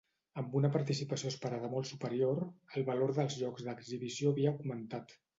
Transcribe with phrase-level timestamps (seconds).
[0.41, 2.41] Amb una participació esperada molt superior,
[2.77, 5.15] el valor dels llocs d'exhibició havia augmentat.